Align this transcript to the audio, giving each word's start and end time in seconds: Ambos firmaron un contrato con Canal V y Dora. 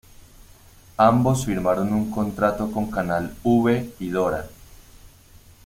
Ambos 0.97 1.45
firmaron 1.45 1.93
un 1.93 2.09
contrato 2.09 2.71
con 2.71 2.89
Canal 2.89 3.35
V 3.43 3.93
y 3.99 4.09
Dora. 4.09 4.47